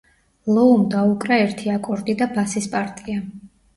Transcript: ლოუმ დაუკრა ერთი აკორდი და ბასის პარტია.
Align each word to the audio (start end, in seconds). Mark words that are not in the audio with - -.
ლოუმ 0.53 0.85
დაუკრა 0.93 1.39
ერთი 1.43 1.71
აკორდი 1.75 2.17
და 2.23 2.29
ბასის 2.39 2.69
პარტია. 2.73 3.23